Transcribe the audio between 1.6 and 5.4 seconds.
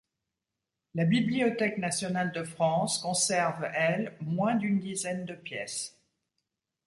nationale de France conserve, elle, moins d'une dizaine de